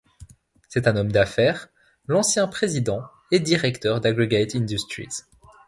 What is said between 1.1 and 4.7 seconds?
d'affaires, l'ancien président et directeur d'Aggregate